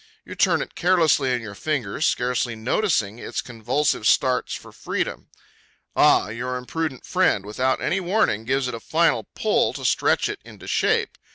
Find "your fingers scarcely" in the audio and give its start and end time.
1.43-2.55